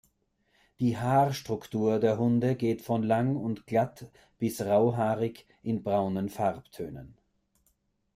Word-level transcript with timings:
Die 0.79 0.97
Haarstruktur 0.97 1.99
der 1.99 2.17
Hunde 2.17 2.55
geht 2.55 2.81
von 2.81 3.03
lang 3.03 3.35
und 3.35 3.67
glatt 3.67 4.09
bis 4.39 4.59
rauhaarig, 4.65 5.45
in 5.61 5.83
braunen 5.83 6.27
Farbtönen. 6.27 7.19